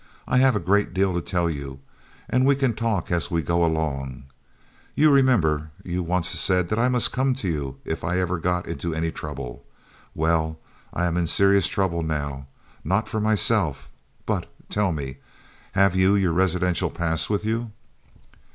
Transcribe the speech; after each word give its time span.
I 0.27 0.39
have 0.39 0.55
a 0.55 0.59
great 0.59 0.95
deal 0.95 1.13
to 1.13 1.21
tell 1.21 1.47
you 1.47 1.79
and 2.27 2.43
we 2.43 2.55
can 2.55 2.73
talk 2.73 3.11
as 3.11 3.29
we 3.29 3.43
go 3.43 3.63
along. 3.63 4.23
You 4.95 5.11
remember 5.11 5.69
you 5.83 6.01
once 6.01 6.27
said 6.29 6.69
that 6.69 6.79
I 6.79 6.89
must 6.89 7.11
come 7.11 7.35
to 7.35 7.47
you 7.47 7.77
if 7.85 8.03
ever 8.03 8.37
I 8.39 8.41
got 8.41 8.65
into 8.67 8.95
any 8.95 9.11
trouble. 9.11 9.63
Well, 10.15 10.57
I 10.91 11.05
am 11.05 11.17
in 11.17 11.27
serious 11.27 11.67
trouble 11.67 12.01
now 12.01 12.47
not 12.83 13.07
for 13.07 13.19
myself 13.21 13.91
but, 14.25 14.51
tell 14.69 14.91
me, 14.91 15.17
have 15.73 15.95
you 15.95 16.15
your 16.15 16.33
residential 16.33 16.89
pass 16.89 17.29
with 17.29 17.45
you?" 17.45 17.69